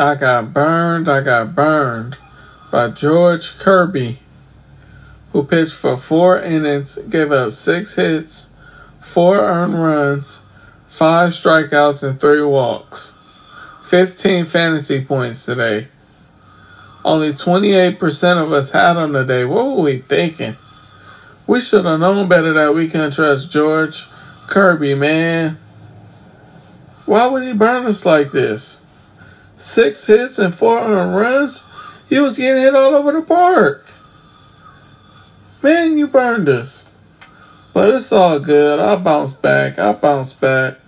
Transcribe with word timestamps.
I 0.00 0.14
got 0.14 0.54
burned, 0.54 1.10
I 1.10 1.20
got 1.20 1.54
burned 1.54 2.16
by 2.72 2.88
George 2.88 3.58
Kirby, 3.58 4.18
who 5.32 5.44
pitched 5.44 5.74
for 5.74 5.98
four 5.98 6.40
innings, 6.40 6.96
gave 7.10 7.30
up 7.30 7.52
six 7.52 7.96
hits, 7.96 8.48
four 9.02 9.36
earned 9.40 9.74
runs, 9.74 10.40
five 10.88 11.32
strikeouts, 11.32 12.02
and 12.02 12.18
three 12.18 12.42
walks. 12.42 13.14
15 13.90 14.46
fantasy 14.46 15.04
points 15.04 15.44
today. 15.44 15.88
Only 17.04 17.34
28% 17.34 18.42
of 18.42 18.52
us 18.54 18.70
had 18.70 18.96
him 18.96 19.12
today. 19.12 19.44
What 19.44 19.66
were 19.66 19.82
we 19.82 19.98
thinking? 19.98 20.56
We 21.46 21.60
should 21.60 21.84
have 21.84 22.00
known 22.00 22.26
better 22.26 22.54
that 22.54 22.74
we 22.74 22.88
can't 22.88 23.12
trust 23.12 23.50
George 23.50 24.06
Kirby, 24.46 24.94
man. 24.94 25.58
Why 27.04 27.26
would 27.26 27.42
he 27.42 27.52
burn 27.52 27.84
us 27.84 28.06
like 28.06 28.30
this? 28.30 28.86
Six 29.60 30.06
hits 30.06 30.38
and 30.38 30.54
four 30.54 30.80
earned 30.80 31.14
runs? 31.14 31.64
He 32.08 32.18
was 32.18 32.38
getting 32.38 32.62
hit 32.62 32.74
all 32.74 32.94
over 32.94 33.12
the 33.12 33.20
park. 33.20 33.84
Man, 35.62 35.98
you 35.98 36.06
burned 36.06 36.48
us. 36.48 36.90
But 37.74 37.94
it's 37.94 38.10
all 38.10 38.40
good. 38.40 38.80
I'll 38.80 38.98
bounce 38.98 39.34
back. 39.34 39.78
I'll 39.78 39.92
bounce 39.92 40.32
back. 40.32 40.78